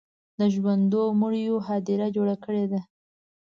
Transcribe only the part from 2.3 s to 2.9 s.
کړې ده.